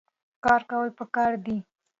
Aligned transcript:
کار 0.43 0.61
کول 0.69 0.87
پکار 0.97 1.31
دي 1.45 1.57